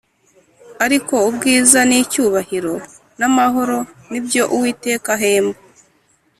[0.85, 2.75] Ariko ubwiza n icyubahiro
[3.19, 3.77] n amahoro
[4.09, 5.59] ni byo uwiteka ahemba